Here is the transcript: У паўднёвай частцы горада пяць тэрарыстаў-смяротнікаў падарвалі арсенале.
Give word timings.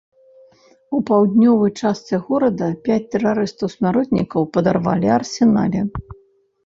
У 0.99 1.01
паўднёвай 1.09 1.71
частцы 1.81 2.15
горада 2.31 2.69
пяць 2.87 2.99
тэрарыстаў-смяротнікаў 3.13 4.41
падарвалі 4.57 5.07
арсенале. 5.21 5.89